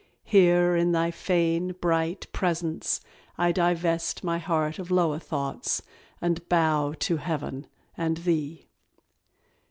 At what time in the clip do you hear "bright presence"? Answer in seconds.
1.79-3.01